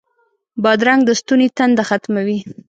بادرنګ 0.63 1.01
د 1.05 1.09
ستوني 1.19 1.47
تنده 1.57 1.83
ختموي. 1.89 2.37